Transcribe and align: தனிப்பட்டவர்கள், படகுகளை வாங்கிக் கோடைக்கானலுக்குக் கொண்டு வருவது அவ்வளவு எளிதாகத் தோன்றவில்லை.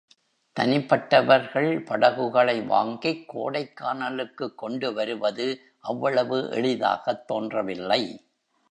தனிப்பட்டவர்கள், 0.59 1.85
படகுகளை 1.85 2.61
வாங்கிக் 2.61 3.37
கோடைக்கானலுக்குக் 3.37 4.55
கொண்டு 4.55 4.93
வருவது 4.93 5.59
அவ்வளவு 5.79 6.49
எளிதாகத் 6.51 7.27
தோன்றவில்லை. 7.27 8.25